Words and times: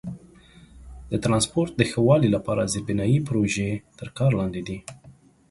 د 1.11 1.13
ترانسپورت 1.23 1.71
د 1.77 1.81
ښه 1.91 1.99
والي 2.07 2.29
لپاره 2.35 2.69
زیربنایي 2.73 3.17
پروژې 3.27 3.71
تر 3.99 4.07
کار 4.17 4.31
لاندې 4.39 4.61
دي. 4.67 4.77